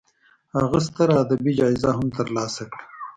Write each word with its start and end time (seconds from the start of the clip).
هغه 0.57 0.77
ستره 0.87 1.13
ادبي 1.23 1.51
جایزه 1.59 1.89
هم 1.97 2.07
تر 2.17 2.27
لاسه 2.35 2.63
کړه. 2.71 2.83